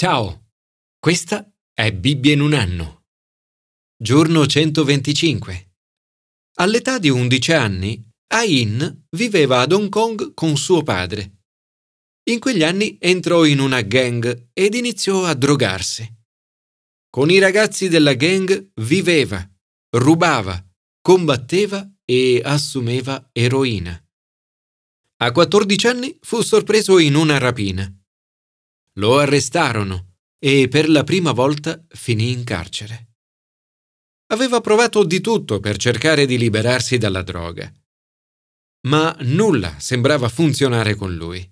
Ciao, 0.00 0.52
questa 1.00 1.52
è 1.74 1.92
Bibbia 1.92 2.32
in 2.32 2.40
un 2.40 2.52
anno. 2.52 3.06
Giorno 4.00 4.46
125. 4.46 5.72
All'età 6.60 7.00
di 7.00 7.08
11 7.08 7.52
anni, 7.52 8.08
Ain 8.28 9.06
viveva 9.16 9.58
ad 9.58 9.72
Hong 9.72 9.88
Kong 9.88 10.34
con 10.34 10.56
suo 10.56 10.84
padre. 10.84 11.40
In 12.30 12.38
quegli 12.38 12.62
anni 12.62 12.96
entrò 13.00 13.44
in 13.44 13.58
una 13.58 13.80
gang 13.80 14.50
ed 14.52 14.74
iniziò 14.74 15.24
a 15.24 15.34
drogarsi. 15.34 16.08
Con 17.10 17.28
i 17.28 17.40
ragazzi 17.40 17.88
della 17.88 18.14
gang 18.14 18.70
viveva, 18.76 19.44
rubava, 19.96 20.64
combatteva 21.00 21.84
e 22.04 22.40
assumeva 22.44 23.30
eroina. 23.32 24.00
A 25.16 25.32
14 25.32 25.86
anni 25.88 26.16
fu 26.20 26.40
sorpreso 26.42 27.00
in 27.00 27.16
una 27.16 27.38
rapina. 27.38 27.92
Lo 28.98 29.18
arrestarono 29.18 30.16
e 30.38 30.68
per 30.68 30.88
la 30.88 31.04
prima 31.04 31.32
volta 31.32 31.84
finì 31.88 32.32
in 32.32 32.42
carcere. 32.42 33.14
Aveva 34.32 34.60
provato 34.60 35.04
di 35.04 35.20
tutto 35.20 35.60
per 35.60 35.76
cercare 35.76 36.26
di 36.26 36.36
liberarsi 36.36 36.98
dalla 36.98 37.22
droga. 37.22 37.72
Ma 38.88 39.16
nulla 39.20 39.76
sembrava 39.78 40.28
funzionare 40.28 40.96
con 40.96 41.14
lui. 41.14 41.48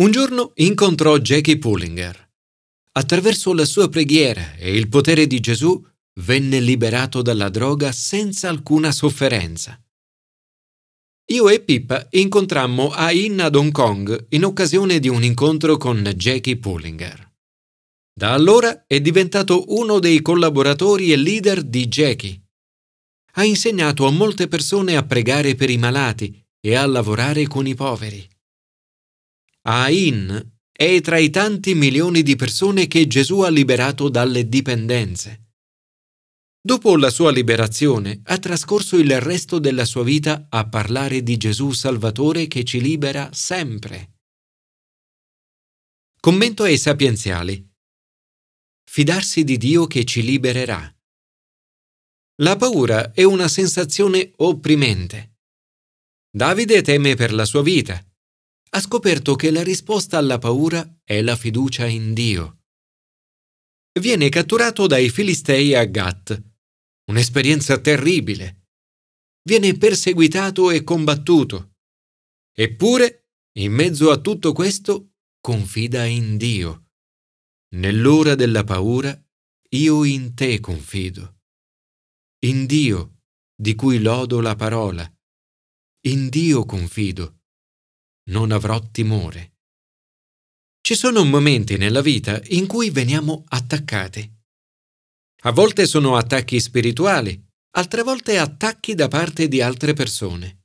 Un 0.00 0.10
giorno 0.10 0.52
incontrò 0.56 1.18
Jackie 1.18 1.58
Pullinger. 1.58 2.24
Attraverso 2.92 3.52
la 3.52 3.64
sua 3.66 3.88
preghiera 3.88 4.54
e 4.54 4.74
il 4.74 4.88
potere 4.88 5.26
di 5.26 5.40
Gesù 5.40 5.82
venne 6.20 6.60
liberato 6.60 7.20
dalla 7.20 7.50
droga 7.50 7.92
senza 7.92 8.48
alcuna 8.48 8.92
sofferenza. 8.92 9.78
Io 11.30 11.48
e 11.48 11.58
Pippa 11.58 12.06
incontrammo 12.10 12.90
Ain 12.90 13.40
ad 13.40 13.56
Hong 13.56 13.72
Kong 13.72 14.26
in 14.28 14.44
occasione 14.44 15.00
di 15.00 15.08
un 15.08 15.24
incontro 15.24 15.76
con 15.76 16.00
Jackie 16.14 16.56
Pullinger. 16.56 17.32
Da 18.14 18.32
allora 18.32 18.84
è 18.86 19.00
diventato 19.00 19.64
uno 19.76 19.98
dei 19.98 20.22
collaboratori 20.22 21.10
e 21.10 21.16
leader 21.16 21.64
di 21.64 21.88
Jackie. 21.88 22.40
Ha 23.32 23.44
insegnato 23.44 24.06
a 24.06 24.12
molte 24.12 24.46
persone 24.46 24.96
a 24.96 25.04
pregare 25.04 25.56
per 25.56 25.68
i 25.68 25.78
malati 25.78 26.40
e 26.60 26.76
a 26.76 26.86
lavorare 26.86 27.48
con 27.48 27.66
i 27.66 27.74
poveri. 27.74 28.24
Ain 29.62 30.52
è 30.70 31.00
tra 31.00 31.18
i 31.18 31.30
tanti 31.30 31.74
milioni 31.74 32.22
di 32.22 32.36
persone 32.36 32.86
che 32.86 33.08
Gesù 33.08 33.40
ha 33.40 33.48
liberato 33.48 34.08
dalle 34.08 34.48
dipendenze. 34.48 35.45
Dopo 36.66 36.96
la 36.96 37.10
sua 37.10 37.30
liberazione, 37.30 38.22
ha 38.24 38.38
trascorso 38.38 38.96
il 38.96 39.20
resto 39.20 39.60
della 39.60 39.84
sua 39.84 40.02
vita 40.02 40.48
a 40.50 40.68
parlare 40.68 41.22
di 41.22 41.36
Gesù 41.36 41.70
Salvatore 41.70 42.48
che 42.48 42.64
ci 42.64 42.80
libera 42.80 43.32
sempre. 43.32 44.16
Commento 46.18 46.64
ai 46.64 46.76
sapienziali. 46.76 47.64
Fidarsi 48.82 49.44
di 49.44 49.58
Dio 49.58 49.86
che 49.86 50.04
ci 50.04 50.22
libererà. 50.22 50.92
La 52.42 52.56
paura 52.56 53.12
è 53.12 53.22
una 53.22 53.46
sensazione 53.46 54.32
opprimente. 54.38 55.36
Davide 56.28 56.82
teme 56.82 57.14
per 57.14 57.32
la 57.32 57.44
sua 57.44 57.62
vita. 57.62 58.04
Ha 58.70 58.80
scoperto 58.80 59.36
che 59.36 59.52
la 59.52 59.62
risposta 59.62 60.18
alla 60.18 60.38
paura 60.38 60.98
è 61.04 61.22
la 61.22 61.36
fiducia 61.36 61.86
in 61.86 62.12
Dio. 62.12 62.62
Viene 64.00 64.28
catturato 64.30 64.88
dai 64.88 65.10
Filistei 65.10 65.72
a 65.72 65.84
Gat 65.84 66.54
un'esperienza 67.10 67.78
terribile. 67.80 68.68
Viene 69.42 69.76
perseguitato 69.76 70.70
e 70.70 70.82
combattuto. 70.82 71.76
Eppure, 72.52 73.30
in 73.58 73.72
mezzo 73.72 74.10
a 74.10 74.20
tutto 74.20 74.52
questo, 74.52 75.14
confida 75.40 76.04
in 76.04 76.36
Dio. 76.36 76.90
Nell'ora 77.76 78.34
della 78.34 78.64
paura, 78.64 79.18
io 79.70 80.04
in 80.04 80.34
te 80.34 80.60
confido. 80.60 81.40
In 82.44 82.66
Dio, 82.66 83.22
di 83.54 83.74
cui 83.74 84.00
lodo 84.00 84.40
la 84.40 84.54
parola. 84.54 85.10
In 86.06 86.28
Dio 86.28 86.64
confido. 86.64 87.42
Non 88.30 88.50
avrò 88.50 88.80
timore. 88.90 89.58
Ci 90.80 90.94
sono 90.94 91.24
momenti 91.24 91.76
nella 91.76 92.00
vita 92.00 92.40
in 92.48 92.66
cui 92.66 92.90
veniamo 92.90 93.44
attaccati. 93.48 94.35
A 95.46 95.52
volte 95.52 95.86
sono 95.86 96.16
attacchi 96.16 96.58
spirituali, 96.58 97.40
altre 97.76 98.02
volte 98.02 98.36
attacchi 98.36 98.96
da 98.96 99.06
parte 99.06 99.46
di 99.46 99.60
altre 99.60 99.92
persone. 99.92 100.64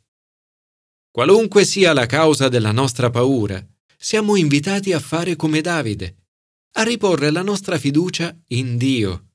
Qualunque 1.11 1.65
sia 1.65 1.93
la 1.93 2.07
causa 2.07 2.49
della 2.49 2.71
nostra 2.71 3.11
paura, 3.11 3.63
siamo 3.95 4.35
invitati 4.35 4.91
a 4.91 4.99
fare 4.99 5.35
come 5.35 5.61
Davide, 5.61 6.29
a 6.77 6.81
riporre 6.81 7.29
la 7.29 7.43
nostra 7.43 7.77
fiducia 7.77 8.35
in 8.47 8.77
Dio. 8.77 9.33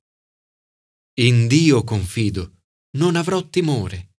In 1.21 1.47
Dio 1.47 1.85
confido, 1.85 2.63
non 2.97 3.15
avrò 3.15 3.49
timore. 3.49 4.15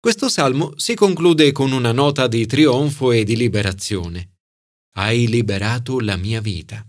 Questo 0.00 0.28
salmo 0.28 0.76
si 0.76 0.96
conclude 0.96 1.52
con 1.52 1.70
una 1.70 1.92
nota 1.92 2.26
di 2.26 2.46
trionfo 2.46 3.12
e 3.12 3.22
di 3.22 3.36
liberazione. 3.36 4.38
Hai 4.96 5.28
liberato 5.28 6.00
la 6.00 6.16
mia 6.16 6.40
vita. 6.40 6.84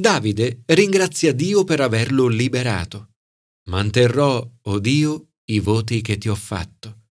Davide 0.00 0.62
ringrazia 0.66 1.32
Dio 1.34 1.62
per 1.64 1.80
averlo 1.80 2.26
liberato. 2.26 3.16
Manterrò, 3.68 4.38
o 4.38 4.58
oh 4.62 4.78
Dio, 4.78 5.32
i 5.50 5.60
voti 5.60 6.00
che 6.00 6.16
ti 6.16 6.28
ho 6.28 6.34
fatto. 6.34 7.08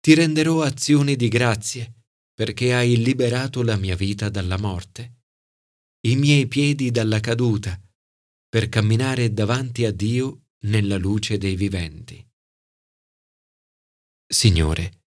Ti 0.00 0.14
renderò 0.14 0.62
azioni 0.62 1.14
di 1.14 1.28
grazie, 1.28 2.04
perché 2.34 2.74
hai 2.74 2.96
liberato 2.96 3.62
la 3.62 3.76
mia 3.76 3.94
vita 3.94 4.28
dalla 4.28 4.58
morte, 4.58 5.18
i 6.06 6.16
miei 6.16 6.48
piedi 6.48 6.90
dalla 6.90 7.20
caduta, 7.20 7.80
per 8.48 8.68
camminare 8.68 9.32
davanti 9.32 9.84
a 9.84 9.92
Dio 9.92 10.46
nella 10.64 10.96
luce 10.96 11.38
dei 11.38 11.54
viventi. 11.54 12.26
Signore, 14.26 15.04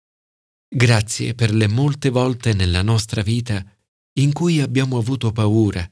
grazie 0.68 1.34
per 1.36 1.54
le 1.54 1.68
molte 1.68 2.10
volte 2.10 2.54
nella 2.54 2.82
nostra 2.82 3.22
vita 3.22 3.66
in 4.20 4.32
cui 4.32 4.62
abbiamo 4.62 4.98
avuto 4.98 5.32
paura 5.32 5.90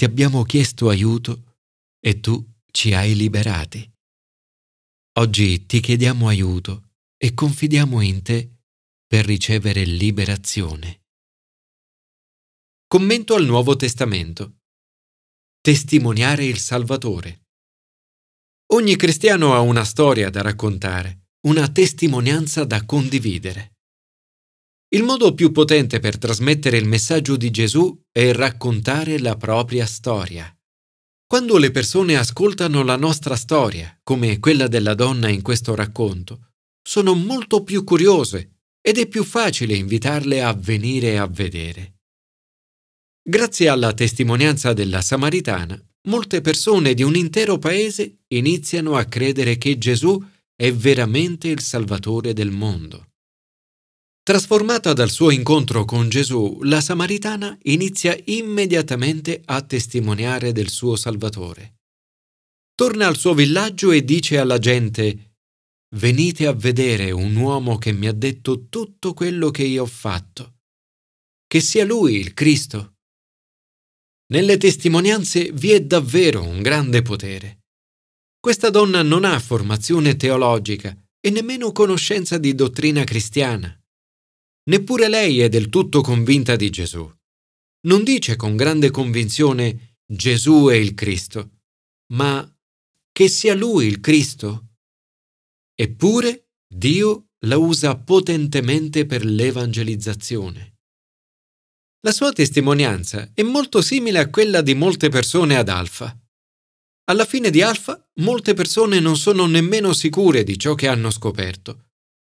ti 0.00 0.06
abbiamo 0.06 0.44
chiesto 0.44 0.88
aiuto 0.88 1.58
e 2.02 2.20
tu 2.20 2.42
ci 2.72 2.94
hai 2.94 3.14
liberati. 3.14 3.86
Oggi 5.18 5.66
ti 5.66 5.80
chiediamo 5.80 6.26
aiuto 6.26 6.92
e 7.18 7.34
confidiamo 7.34 8.00
in 8.00 8.22
te 8.22 8.50
per 9.06 9.26
ricevere 9.26 9.84
liberazione. 9.84 11.02
Commento 12.86 13.34
al 13.34 13.44
Nuovo 13.44 13.76
Testamento. 13.76 14.60
Testimoniare 15.60 16.46
il 16.46 16.56
Salvatore. 16.56 17.48
Ogni 18.72 18.96
cristiano 18.96 19.52
ha 19.52 19.60
una 19.60 19.84
storia 19.84 20.30
da 20.30 20.40
raccontare, 20.40 21.26
una 21.46 21.70
testimonianza 21.70 22.64
da 22.64 22.86
condividere. 22.86 23.79
Il 24.92 25.04
modo 25.04 25.34
più 25.34 25.52
potente 25.52 26.00
per 26.00 26.18
trasmettere 26.18 26.76
il 26.76 26.84
messaggio 26.84 27.36
di 27.36 27.52
Gesù 27.52 27.96
è 28.10 28.32
raccontare 28.32 29.20
la 29.20 29.36
propria 29.36 29.86
storia. 29.86 30.52
Quando 31.28 31.58
le 31.58 31.70
persone 31.70 32.16
ascoltano 32.16 32.82
la 32.82 32.96
nostra 32.96 33.36
storia, 33.36 33.96
come 34.02 34.40
quella 34.40 34.66
della 34.66 34.94
donna 34.94 35.28
in 35.28 35.42
questo 35.42 35.76
racconto, 35.76 36.54
sono 36.82 37.14
molto 37.14 37.62
più 37.62 37.84
curiose 37.84 38.62
ed 38.80 38.98
è 38.98 39.06
più 39.06 39.22
facile 39.22 39.76
invitarle 39.76 40.42
a 40.42 40.52
venire 40.54 41.18
a 41.18 41.28
vedere. 41.28 41.98
Grazie 43.22 43.68
alla 43.68 43.92
testimonianza 43.92 44.72
della 44.72 45.02
Samaritana, 45.02 45.80
molte 46.08 46.40
persone 46.40 46.94
di 46.94 47.04
un 47.04 47.14
intero 47.14 47.58
paese 47.58 48.22
iniziano 48.26 48.96
a 48.96 49.04
credere 49.04 49.56
che 49.56 49.78
Gesù 49.78 50.20
è 50.56 50.72
veramente 50.72 51.46
il 51.46 51.60
Salvatore 51.60 52.32
del 52.32 52.50
mondo. 52.50 53.09
Trasformata 54.22 54.92
dal 54.92 55.10
suo 55.10 55.30
incontro 55.30 55.84
con 55.84 56.08
Gesù, 56.08 56.60
la 56.62 56.80
Samaritana 56.80 57.56
inizia 57.62 58.16
immediatamente 58.26 59.40
a 59.44 59.62
testimoniare 59.62 60.52
del 60.52 60.68
suo 60.68 60.94
Salvatore. 60.94 61.76
Torna 62.74 63.06
al 63.06 63.16
suo 63.16 63.34
villaggio 63.34 63.92
e 63.92 64.04
dice 64.04 64.38
alla 64.38 64.58
gente 64.58 65.30
Venite 65.96 66.46
a 66.46 66.52
vedere 66.52 67.10
un 67.10 67.34
uomo 67.34 67.76
che 67.78 67.92
mi 67.92 68.06
ha 68.06 68.12
detto 68.12 68.68
tutto 68.68 69.12
quello 69.12 69.50
che 69.50 69.64
io 69.64 69.82
ho 69.82 69.86
fatto. 69.86 70.58
Che 71.46 71.60
sia 71.60 71.84
lui 71.84 72.14
il 72.14 72.32
Cristo. 72.32 72.98
Nelle 74.32 74.56
testimonianze 74.58 75.50
vi 75.52 75.72
è 75.72 75.80
davvero 75.80 76.44
un 76.44 76.62
grande 76.62 77.02
potere. 77.02 77.62
Questa 78.38 78.70
donna 78.70 79.02
non 79.02 79.24
ha 79.24 79.38
formazione 79.40 80.14
teologica 80.14 80.96
e 81.20 81.30
nemmeno 81.30 81.72
conoscenza 81.72 82.38
di 82.38 82.54
dottrina 82.54 83.02
cristiana. 83.02 83.79
Neppure 84.68 85.08
lei 85.08 85.40
è 85.40 85.48
del 85.48 85.68
tutto 85.68 86.00
convinta 86.00 86.56
di 86.56 86.70
Gesù. 86.70 87.10
Non 87.86 88.04
dice 88.04 88.36
con 88.36 88.56
grande 88.56 88.90
convinzione 88.90 89.96
Gesù 90.06 90.66
è 90.66 90.74
il 90.74 90.94
Cristo, 90.94 91.60
ma 92.12 92.46
che 93.10 93.28
sia 93.28 93.54
lui 93.54 93.86
il 93.86 94.00
Cristo. 94.00 94.68
Eppure 95.74 96.50
Dio 96.66 97.30
la 97.46 97.56
usa 97.56 97.96
potentemente 97.96 99.06
per 99.06 99.24
l'evangelizzazione. 99.24 100.76
La 102.02 102.12
sua 102.12 102.32
testimonianza 102.32 103.30
è 103.34 103.42
molto 103.42 103.82
simile 103.82 104.18
a 104.18 104.30
quella 104.30 104.62
di 104.62 104.74
molte 104.74 105.08
persone 105.08 105.56
ad 105.56 105.68
Alfa. 105.68 106.18
Alla 107.04 107.24
fine 107.24 107.50
di 107.50 107.60
Alfa, 107.60 108.08
molte 108.20 108.54
persone 108.54 109.00
non 109.00 109.16
sono 109.16 109.46
nemmeno 109.46 109.92
sicure 109.92 110.44
di 110.44 110.58
ciò 110.58 110.74
che 110.74 110.86
hanno 110.86 111.10
scoperto, 111.10 111.89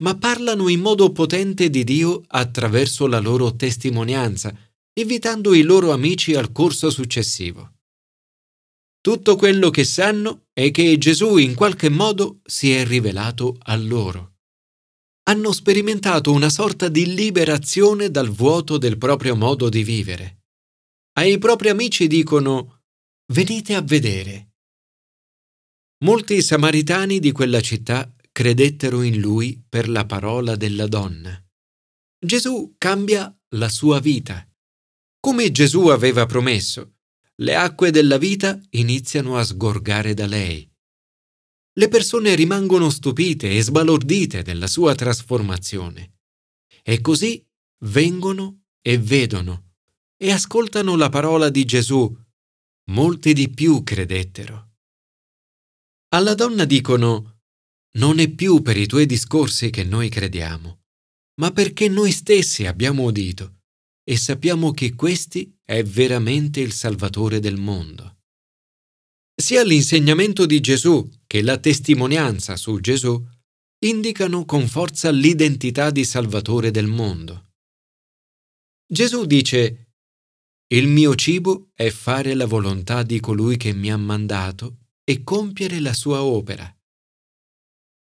ma 0.03 0.17
parlano 0.17 0.67
in 0.67 0.81
modo 0.81 1.11
potente 1.11 1.69
di 1.69 1.83
Dio 1.85 2.23
attraverso 2.27 3.07
la 3.07 3.19
loro 3.19 3.55
testimonianza, 3.55 4.53
invitando 4.99 5.53
i 5.53 5.61
loro 5.61 5.91
amici 5.91 6.35
al 6.35 6.51
corso 6.51 6.89
successivo. 6.89 7.71
Tutto 8.99 9.35
quello 9.37 9.69
che 9.69 9.85
sanno 9.85 10.47
è 10.53 10.71
che 10.71 10.97
Gesù 10.97 11.37
in 11.37 11.55
qualche 11.55 11.89
modo 11.89 12.41
si 12.43 12.71
è 12.71 12.85
rivelato 12.85 13.55
a 13.63 13.75
loro. 13.77 14.35
Hanno 15.23 15.53
sperimentato 15.53 16.33
una 16.33 16.49
sorta 16.49 16.89
di 16.89 17.13
liberazione 17.13 18.11
dal 18.11 18.29
vuoto 18.29 18.77
del 18.77 18.97
proprio 18.97 19.37
modo 19.37 19.69
di 19.69 19.83
vivere. 19.83 20.43
Ai 21.13 21.37
propri 21.37 21.69
amici 21.69 22.07
dicono 22.07 22.81
Venite 23.31 23.73
a 23.73 23.81
vedere. 23.81 24.51
Molti 26.03 26.41
samaritani 26.41 27.19
di 27.19 27.31
quella 27.31 27.61
città 27.61 28.12
credettero 28.33 29.03
in 29.03 29.19
lui 29.19 29.63
per 29.69 29.87
la 29.87 30.05
parola 30.05 30.55
della 30.55 30.87
donna. 30.87 31.39
Gesù 32.19 32.75
cambia 32.77 33.33
la 33.49 33.69
sua 33.69 33.99
vita. 33.99 34.45
Come 35.19 35.51
Gesù 35.51 35.87
aveva 35.87 36.25
promesso, 36.25 36.95
le 37.35 37.55
acque 37.55 37.91
della 37.91 38.17
vita 38.17 38.59
iniziano 38.71 39.37
a 39.37 39.43
sgorgare 39.43 40.15
da 40.15 40.25
lei. 40.25 40.67
Le 41.75 41.87
persone 41.87 42.33
rimangono 42.33 42.89
stupite 42.89 43.55
e 43.55 43.61
sbalordite 43.61 44.41
della 44.41 44.67
sua 44.67 44.95
trasformazione. 44.95 46.17
E 46.81 47.01
così 47.01 47.47
vengono 47.85 48.63
e 48.81 48.97
vedono 48.97 49.73
e 50.17 50.31
ascoltano 50.31 50.95
la 50.95 51.09
parola 51.09 51.49
di 51.49 51.65
Gesù. 51.65 52.11
Molti 52.91 53.33
di 53.33 53.49
più 53.49 53.83
credettero. 53.83 54.71
Alla 56.09 56.35
donna 56.35 56.65
dicono, 56.65 57.32
non 57.97 58.19
è 58.19 58.29
più 58.29 58.61
per 58.61 58.77
i 58.77 58.87
tuoi 58.87 59.05
discorsi 59.05 59.69
che 59.69 59.83
noi 59.83 60.09
crediamo, 60.09 60.81
ma 61.39 61.51
perché 61.51 61.87
noi 61.87 62.11
stessi 62.11 62.65
abbiamo 62.65 63.03
udito 63.03 63.61
e 64.03 64.17
sappiamo 64.17 64.71
che 64.71 64.95
questi 64.95 65.55
è 65.63 65.83
veramente 65.83 66.59
il 66.59 66.73
Salvatore 66.73 67.39
del 67.39 67.55
mondo. 67.55 68.17
Sia 69.35 69.63
l'insegnamento 69.63 70.45
di 70.45 70.59
Gesù 70.59 71.09
che 71.25 71.41
la 71.41 71.57
testimonianza 71.57 72.55
su 72.55 72.79
Gesù 72.79 73.25
indicano 73.83 74.45
con 74.45 74.67
forza 74.67 75.09
l'identità 75.09 75.89
di 75.89 76.05
Salvatore 76.05 76.71
del 76.71 76.87
mondo. 76.87 77.51
Gesù 78.85 79.25
dice, 79.25 79.93
Il 80.67 80.87
mio 80.87 81.15
cibo 81.15 81.71
è 81.73 81.89
fare 81.89 82.33
la 82.33 82.45
volontà 82.45 83.03
di 83.03 83.19
colui 83.19 83.57
che 83.57 83.73
mi 83.73 83.91
ha 83.91 83.97
mandato 83.97 84.77
e 85.03 85.23
compiere 85.23 85.79
la 85.79 85.93
sua 85.93 86.23
opera. 86.23 86.73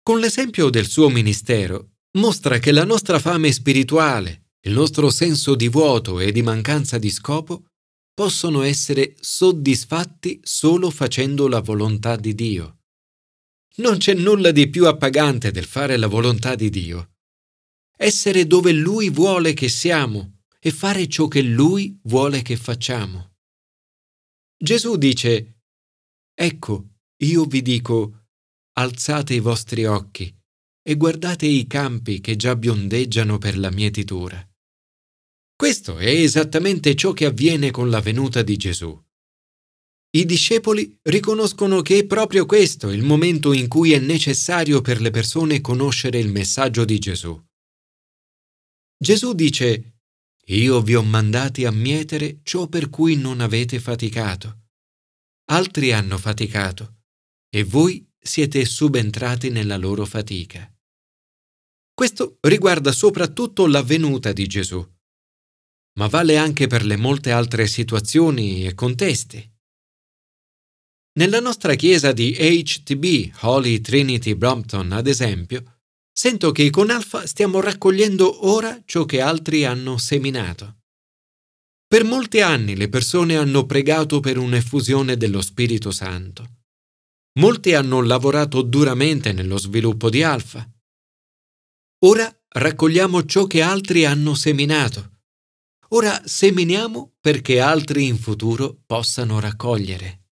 Con 0.09 0.21
l'esempio 0.21 0.71
del 0.71 0.89
suo 0.89 1.11
ministero 1.11 1.97
mostra 2.13 2.59
che 2.59 2.73
la 2.73 2.85
nostra 2.85 3.19
fame 3.19 3.53
spirituale, 3.53 4.53
il 4.63 4.73
nostro 4.73 5.11
senso 5.11 5.55
di 5.55 5.69
vuoto 5.69 6.19
e 6.19 6.33
di 6.33 6.41
mancanza 6.41 6.97
di 6.97 7.11
scopo 7.11 7.67
possono 8.15 8.63
essere 8.63 9.17
soddisfatti 9.21 10.41
solo 10.43 10.89
facendo 10.89 11.47
la 11.47 11.61
volontà 11.61 12.17
di 12.17 12.35
Dio. 12.35 12.79
Non 13.83 13.99
c'è 13.99 14.15
nulla 14.15 14.51
di 14.51 14.71
più 14.71 14.87
appagante 14.87 15.51
del 15.51 15.67
fare 15.67 15.99
la 15.99 16.07
volontà 16.07 16.55
di 16.55 16.71
Dio. 16.71 17.17
Essere 17.95 18.47
dove 18.47 18.73
Lui 18.73 19.11
vuole 19.11 19.53
che 19.53 19.69
siamo 19.69 20.39
e 20.59 20.71
fare 20.71 21.07
ciò 21.07 21.29
che 21.29 21.43
Lui 21.43 22.01
vuole 22.05 22.41
che 22.41 22.57
facciamo. 22.57 23.35
Gesù 24.57 24.97
dice, 24.97 25.65
Ecco, 26.33 26.93
io 27.25 27.45
vi 27.45 27.61
dico, 27.61 28.18
alzate 28.79 29.35
i 29.35 29.41
vostri 29.41 29.85
occhi 29.85 30.35
e 30.83 30.97
guardate 30.97 31.47
i 31.47 31.67
campi 31.67 32.21
che 32.21 32.37
già 32.37 32.55
biondeggiano 32.55 33.37
per 33.37 33.59
la 33.59 33.71
mietitura. 33.71 34.43
Questo 35.55 35.99
è 35.99 36.09
esattamente 36.09 36.95
ciò 36.95 37.13
che 37.13 37.27
avviene 37.27 37.71
con 37.71 37.91
la 37.91 38.01
venuta 38.01 38.43
di 38.43 38.57
Gesù. 38.57 38.97
I 40.11 40.25
discepoli 40.25 40.99
riconoscono 41.03 41.83
che 41.83 41.99
è 41.99 42.07
proprio 42.07 42.47
questo 42.47 42.91
il 42.91 43.03
momento 43.03 43.53
in 43.53 43.69
cui 43.69 43.93
è 43.93 43.99
necessario 43.99 44.81
per 44.81 45.01
le 45.01 45.11
persone 45.11 45.61
conoscere 45.61 46.19
il 46.19 46.31
messaggio 46.31 46.85
di 46.85 46.99
Gesù. 46.99 47.39
Gesù 48.97 49.35
dice, 49.35 50.01
Io 50.47 50.81
vi 50.81 50.95
ho 50.95 51.03
mandati 51.03 51.65
a 51.65 51.71
mietere 51.73 52.41
ciò 52.45 52.69
per 52.69 52.89
cui 52.89 53.17
non 53.17 53.41
avete 53.41 53.81
faticato 53.81 54.63
altri 55.51 55.93
hanno 55.93 56.19
faticato 56.19 56.97
e 57.49 57.65
voi 57.65 58.07
siete 58.29 58.65
subentrati 58.67 59.49
nella 59.49 59.77
loro 59.77 60.05
fatica. 60.05 60.71
Questo 61.95 62.39
riguarda 62.43 62.93
soprattutto 62.93 63.67
la 63.67 63.83
venuta 63.83 64.33
di 64.33 64.47
Gesù, 64.47 64.87
ma 65.99 66.07
vale 66.07 66.37
anche 66.37 66.67
per 66.67 66.85
le 66.85 66.97
molte 66.97 67.33
altre 67.33 67.67
situazioni 67.67 68.67
e 68.67 68.75
contesti. 68.75 69.51
Nella 71.19 71.41
nostra 71.41 71.75
chiesa 71.75 72.13
di 72.13 72.33
HTB, 72.33 73.35
Holy 73.41 73.81
Trinity 73.81 74.35
Brompton, 74.35 74.93
ad 74.93 75.09
esempio, 75.09 75.81
sento 76.13 76.53
che 76.53 76.71
con 76.71 76.91
Alfa 76.91 77.27
stiamo 77.27 77.61
raccogliendo 77.61 78.47
ora 78.47 78.81
ciò 78.85 79.05
che 79.05 79.21
altri 79.21 79.65
hanno 79.65 79.97
seminato. 79.97 80.83
Per 81.89 82.05
molti 82.05 82.43
anni 82.43 82.77
le 82.77 82.91
persone 82.91 83.37
hanno 83.37 83.65
pregato 83.65 84.21
per 84.21 84.37
un'effusione 84.37 85.17
dello 85.17 85.41
Spirito 85.41 85.91
Santo. 85.91 86.58
Molti 87.35 87.75
hanno 87.75 88.03
lavorato 88.03 88.63
duramente 88.63 89.33
nello 89.33 89.59
sviluppo 89.59 90.11
di 90.11 90.23
Alfa. 90.23 90.69
Ora 92.05 92.33
raccogliamo 92.49 93.25
ciò 93.25 93.47
che 93.47 93.63
altri 93.63 94.05
hanno 94.05 94.35
seminato. 94.35 95.21
Ora 95.91 96.21
seminiamo 96.27 97.17
perché 97.21 97.61
altri 97.61 98.07
in 98.07 98.19
futuro 98.19 98.83
possano 98.85 99.41
raccogliere. 99.41 100.25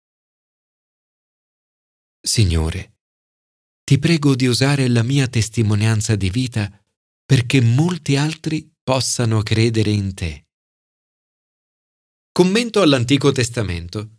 Signore, 2.19 2.98
ti 3.83 4.00
prego 4.00 4.36
di 4.36 4.48
usare 4.48 4.88
la 4.88 5.03
mia 5.03 5.27
testimonianza 5.27 6.15
di 6.15 6.30
vita 6.30 6.83
perché 7.24 7.62
molti 7.62 8.15
altri 8.15 8.71
possano 8.83 9.41
credere 9.44 9.91
in 9.91 10.13
te. 10.13 10.48
Commento 12.31 12.81
all'Antico 12.81 13.31
Testamento. 13.31 14.14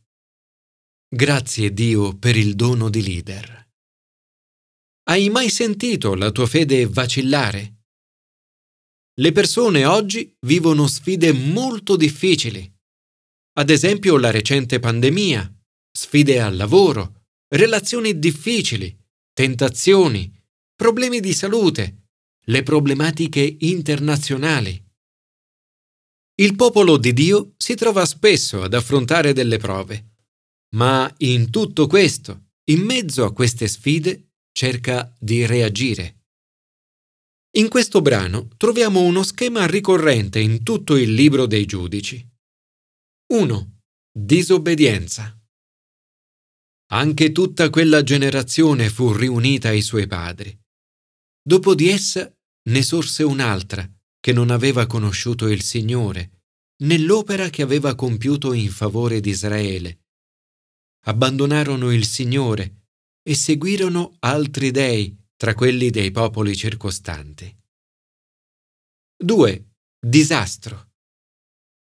Grazie 1.08 1.72
Dio 1.72 2.18
per 2.18 2.36
il 2.36 2.56
dono 2.56 2.90
di 2.90 3.00
leader. 3.00 3.70
Hai 5.04 5.30
mai 5.30 5.50
sentito 5.50 6.16
la 6.16 6.32
tua 6.32 6.48
fede 6.48 6.84
vacillare? 6.86 7.84
Le 9.20 9.30
persone 9.30 9.84
oggi 9.84 10.36
vivono 10.40 10.88
sfide 10.88 11.30
molto 11.30 11.94
difficili. 11.94 12.68
Ad 13.52 13.70
esempio 13.70 14.18
la 14.18 14.32
recente 14.32 14.80
pandemia, 14.80 15.48
sfide 15.96 16.40
al 16.40 16.56
lavoro, 16.56 17.26
relazioni 17.54 18.18
difficili, 18.18 18.92
tentazioni, 19.32 20.28
problemi 20.74 21.20
di 21.20 21.32
salute, 21.32 22.08
le 22.46 22.64
problematiche 22.64 23.58
internazionali. 23.60 24.84
Il 26.34 26.56
popolo 26.56 26.96
di 26.96 27.12
Dio 27.12 27.54
si 27.56 27.76
trova 27.76 28.04
spesso 28.04 28.62
ad 28.62 28.74
affrontare 28.74 29.32
delle 29.32 29.58
prove, 29.58 30.15
ma 30.74 31.12
in 31.18 31.50
tutto 31.50 31.86
questo, 31.86 32.48
in 32.70 32.80
mezzo 32.82 33.24
a 33.24 33.32
queste 33.32 33.68
sfide, 33.68 34.32
cerca 34.52 35.14
di 35.18 35.46
reagire. 35.46 36.24
In 37.56 37.68
questo 37.68 38.02
brano 38.02 38.48
troviamo 38.56 39.00
uno 39.00 39.22
schema 39.22 39.66
ricorrente 39.66 40.40
in 40.40 40.62
tutto 40.62 40.96
il 40.96 41.14
libro 41.14 41.46
dei 41.46 41.64
giudici. 41.64 42.26
1. 43.32 43.80
Disobbedienza. 44.12 45.38
Anche 46.92 47.32
tutta 47.32 47.70
quella 47.70 48.02
generazione 48.02 48.88
fu 48.90 49.12
riunita 49.12 49.68
ai 49.68 49.82
suoi 49.82 50.06
padri. 50.06 50.56
Dopo 51.42 51.74
di 51.74 51.88
essa 51.88 52.30
ne 52.68 52.82
sorse 52.82 53.22
un'altra, 53.22 53.88
che 54.20 54.32
non 54.32 54.50
aveva 54.50 54.86
conosciuto 54.86 55.48
il 55.48 55.62
Signore, 55.62 56.42
nell'opera 56.82 57.48
che 57.48 57.62
aveva 57.62 57.94
compiuto 57.94 58.52
in 58.52 58.70
favore 58.70 59.20
di 59.20 59.30
Israele. 59.30 60.05
Abbandonarono 61.08 61.92
il 61.92 62.04
Signore 62.04 62.88
e 63.22 63.36
seguirono 63.36 64.16
altri 64.20 64.72
dei 64.72 65.16
tra 65.36 65.54
quelli 65.54 65.90
dei 65.90 66.10
popoli 66.10 66.56
circostanti. 66.56 67.56
2. 69.16 69.70
Disastro. 70.04 70.94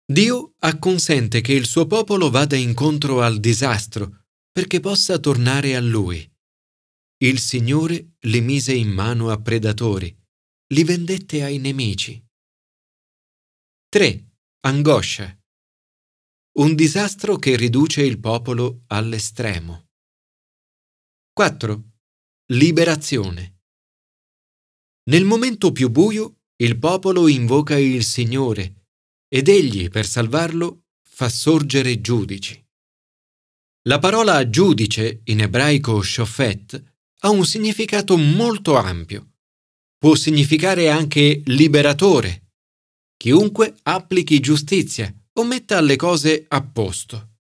Dio 0.05 0.55
acconsente 0.60 1.39
che 1.39 1.53
il 1.53 1.65
suo 1.65 1.88
popolo 1.88 2.29
vada 2.29 2.57
incontro 2.57 3.22
al 3.22 3.39
disastro 3.39 4.25
perché 4.51 4.81
possa 4.81 5.17
tornare 5.17 5.77
a 5.77 5.79
Lui. 5.79 6.29
Il 7.24 7.39
Signore 7.39 8.15
li 8.25 8.41
mise 8.41 8.74
in 8.74 8.89
mano 8.89 9.29
a 9.29 9.39
predatori, 9.41 10.13
li 10.74 10.84
vendette 10.84 11.41
ai 11.41 11.57
nemici. 11.57 12.22
3. 13.88 14.31
angoscia. 14.65 15.39
Un 16.57 16.74
disastro 16.74 17.35
che 17.35 17.57
riduce 17.57 18.01
il 18.01 18.17
popolo 18.17 18.83
all'estremo. 18.88 19.89
4. 21.33 21.83
Liberazione. 22.53 23.59
Nel 25.09 25.25
momento 25.25 25.74
più 25.74 25.89
buio, 25.89 26.43
il 26.55 26.79
popolo 26.79 27.27
invoca 27.27 27.77
il 27.77 28.05
Signore 28.05 28.85
ed 29.27 29.50
egli, 29.50 29.89
per 29.89 30.05
salvarlo, 30.05 30.85
fa 31.03 31.27
sorgere 31.27 32.00
giudici. 32.00 32.65
La 33.89 34.00
parola 34.00 34.50
giudice, 34.50 35.24
in 35.25 35.41
ebraico 35.41 36.01
shofet, 36.01 36.81
ha 37.19 37.31
un 37.31 37.45
significato 37.45 38.15
molto 38.15 38.77
ampio. 38.77 39.33
Può 39.97 40.15
significare 40.15 40.89
anche 40.89 41.41
liberatore, 41.47 42.53
chiunque 43.17 43.75
applichi 43.83 44.39
giustizia 44.39 45.13
o 45.38 45.44
metta 45.44 45.82
le 45.82 45.96
cose 45.96 46.46
a 46.48 46.63
posto. 46.63 47.34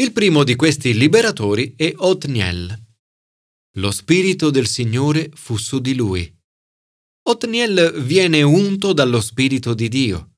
Il 0.00 0.12
primo 0.12 0.44
di 0.44 0.56
questi 0.56 0.94
liberatori 0.94 1.74
è 1.76 1.92
Otniel. 1.96 2.88
Lo 3.74 3.90
spirito 3.90 4.50
del 4.50 4.66
Signore 4.66 5.30
fu 5.34 5.58
su 5.58 5.78
di 5.78 5.94
lui. 5.94 6.34
Otniel 7.28 8.02
viene 8.02 8.42
unto 8.42 8.94
dallo 8.94 9.20
spirito 9.20 9.74
di 9.74 9.88
Dio. 9.88 10.36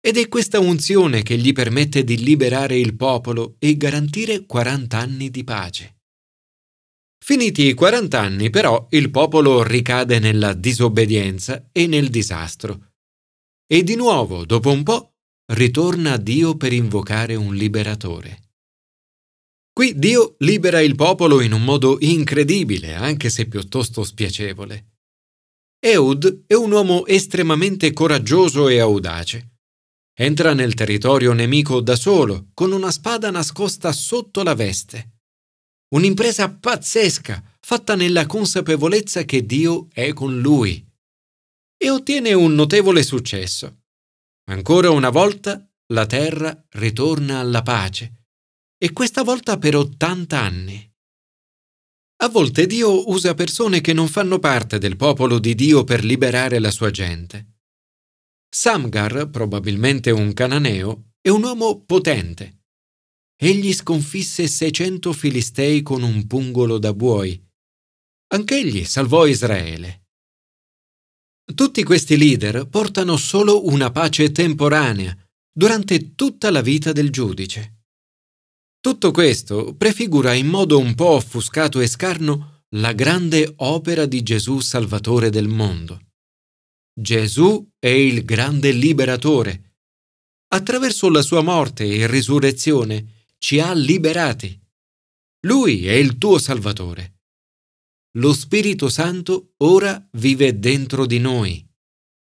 Ed 0.00 0.16
è 0.16 0.26
questa 0.26 0.58
unzione 0.58 1.22
che 1.22 1.38
gli 1.38 1.52
permette 1.52 2.02
di 2.02 2.18
liberare 2.18 2.76
il 2.76 2.96
popolo 2.96 3.54
e 3.60 3.76
garantire 3.76 4.44
40 4.44 4.98
anni 4.98 5.30
di 5.30 5.44
pace. 5.44 5.98
Finiti 7.24 7.66
i 7.66 7.74
40 7.74 8.20
anni, 8.20 8.50
però, 8.50 8.88
il 8.90 9.10
popolo 9.10 9.62
ricade 9.62 10.18
nella 10.18 10.54
disobbedienza 10.54 11.68
e 11.70 11.86
nel 11.86 12.08
disastro. 12.08 12.94
E 13.64 13.84
di 13.84 13.94
nuovo, 13.94 14.44
dopo 14.44 14.72
un 14.72 14.82
po', 14.82 15.11
ritorna 15.52 16.12
a 16.12 16.16
Dio 16.16 16.56
per 16.56 16.72
invocare 16.72 17.34
un 17.34 17.54
liberatore. 17.54 18.50
Qui 19.70 19.98
Dio 19.98 20.36
libera 20.38 20.80
il 20.80 20.94
popolo 20.94 21.40
in 21.40 21.52
un 21.52 21.62
modo 21.62 21.98
incredibile, 22.00 22.94
anche 22.94 23.28
se 23.28 23.46
piuttosto 23.46 24.02
spiacevole. 24.02 24.92
Eud 25.78 26.44
è 26.46 26.54
un 26.54 26.70
uomo 26.70 27.06
estremamente 27.06 27.92
coraggioso 27.92 28.68
e 28.68 28.78
audace. 28.78 29.50
Entra 30.14 30.54
nel 30.54 30.74
territorio 30.74 31.32
nemico 31.32 31.80
da 31.80 31.96
solo, 31.96 32.50
con 32.54 32.72
una 32.72 32.90
spada 32.90 33.30
nascosta 33.30 33.92
sotto 33.92 34.42
la 34.42 34.54
veste. 34.54 35.16
Un'impresa 35.94 36.50
pazzesca, 36.50 37.42
fatta 37.60 37.94
nella 37.94 38.26
consapevolezza 38.26 39.24
che 39.24 39.44
Dio 39.44 39.88
è 39.92 40.12
con 40.12 40.40
lui. 40.40 40.82
E 41.76 41.90
ottiene 41.90 42.32
un 42.32 42.54
notevole 42.54 43.02
successo. 43.02 43.81
Ancora 44.52 44.90
una 44.90 45.08
volta 45.08 45.66
la 45.94 46.04
terra 46.04 46.66
ritorna 46.72 47.38
alla 47.38 47.62
pace 47.62 48.26
e 48.76 48.92
questa 48.92 49.22
volta 49.22 49.56
per 49.56 49.74
80 49.74 50.38
anni. 50.38 50.94
A 52.16 52.28
volte 52.28 52.66
Dio 52.66 53.08
usa 53.08 53.32
persone 53.32 53.80
che 53.80 53.94
non 53.94 54.08
fanno 54.08 54.38
parte 54.38 54.76
del 54.76 54.96
popolo 54.96 55.38
di 55.38 55.54
Dio 55.54 55.84
per 55.84 56.04
liberare 56.04 56.58
la 56.58 56.70
sua 56.70 56.90
gente. 56.90 57.60
Samgar, 58.46 59.30
probabilmente 59.30 60.10
un 60.10 60.34
cananeo, 60.34 61.12
è 61.22 61.30
un 61.30 61.44
uomo 61.44 61.82
potente. 61.84 62.64
Egli 63.34 63.72
sconfisse 63.72 64.46
600 64.46 65.14
filistei 65.14 65.80
con 65.80 66.02
un 66.02 66.26
pungolo 66.26 66.76
da 66.76 66.92
buoi. 66.92 67.42
Anch'egli 68.34 68.84
salvò 68.84 69.24
Israele. 69.24 70.01
Tutti 71.54 71.82
questi 71.82 72.16
leader 72.16 72.68
portano 72.68 73.16
solo 73.16 73.66
una 73.66 73.90
pace 73.90 74.30
temporanea 74.30 75.16
durante 75.52 76.14
tutta 76.14 76.50
la 76.50 76.62
vita 76.62 76.92
del 76.92 77.10
giudice. 77.10 77.80
Tutto 78.80 79.10
questo 79.10 79.74
prefigura 79.74 80.32
in 80.32 80.46
modo 80.46 80.78
un 80.78 80.94
po' 80.94 81.10
offuscato 81.10 81.80
e 81.80 81.86
scarno 81.86 82.64
la 82.76 82.92
grande 82.92 83.52
opera 83.56 84.06
di 84.06 84.22
Gesù 84.22 84.60
Salvatore 84.60 85.30
del 85.30 85.48
mondo. 85.48 86.00
Gesù 86.94 87.70
è 87.78 87.88
il 87.88 88.24
grande 88.24 88.70
liberatore. 88.70 89.76
Attraverso 90.48 91.10
la 91.10 91.22
sua 91.22 91.42
morte 91.42 91.86
e 91.86 92.06
risurrezione 92.06 93.26
ci 93.38 93.60
ha 93.60 93.72
liberati. 93.72 94.58
Lui 95.46 95.86
è 95.86 95.92
il 95.92 96.18
tuo 96.18 96.38
Salvatore. 96.38 97.21
Lo 98.18 98.32
Spirito 98.32 98.88
Santo 98.88 99.54
ora 99.58 100.08
vive 100.12 100.58
dentro 100.58 101.06
di 101.06 101.18
noi 101.18 101.70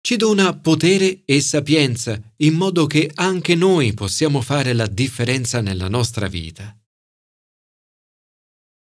ci 0.06 0.14
dona 0.14 0.56
potere 0.56 1.24
e 1.24 1.40
sapienza 1.40 2.32
in 2.36 2.54
modo 2.54 2.86
che 2.86 3.10
anche 3.12 3.56
noi 3.56 3.92
possiamo 3.92 4.40
fare 4.40 4.72
la 4.72 4.86
differenza 4.86 5.60
nella 5.60 5.88
nostra 5.88 6.28
vita. 6.28 6.78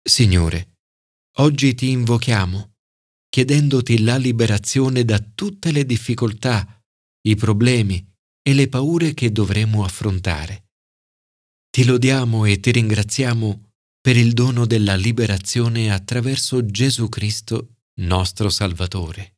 Signore, 0.01 0.79
oggi 1.37 1.75
ti 1.75 1.91
invochiamo, 1.91 2.71
chiedendoti 3.29 4.01
la 4.01 4.17
liberazione 4.17 5.05
da 5.05 5.19
tutte 5.19 5.71
le 5.71 5.85
difficoltà, 5.85 6.83
i 7.27 7.35
problemi 7.35 8.03
e 8.41 8.53
le 8.55 8.67
paure 8.67 9.13
che 9.13 9.31
dovremo 9.31 9.83
affrontare. 9.83 10.71
Ti 11.69 11.85
lodiamo 11.85 12.45
e 12.45 12.59
ti 12.59 12.71
ringraziamo 12.71 13.70
per 14.01 14.17
il 14.17 14.33
dono 14.33 14.65
della 14.65 14.95
liberazione 14.95 15.93
attraverso 15.93 16.65
Gesù 16.65 17.07
Cristo, 17.07 17.75
nostro 17.99 18.49
Salvatore. 18.49 19.35